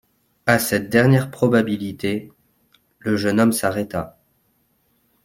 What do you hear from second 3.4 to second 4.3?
s'arrêta.